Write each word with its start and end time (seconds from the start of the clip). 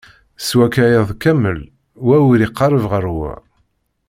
S 0.47 0.49
wakka 0.57 0.83
iḍ 0.99 1.09
kamel, 1.23 1.59
wa 2.05 2.17
ur 2.29 2.39
iqerreb 2.45 2.85
ɣer 2.91 3.05
wa. 3.17 3.33